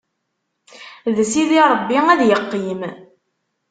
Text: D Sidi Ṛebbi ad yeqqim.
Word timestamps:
D 1.15 1.17
Sidi 1.31 1.61
Ṛebbi 1.71 1.97
ad 2.13 2.21
yeqqim. 2.25 2.81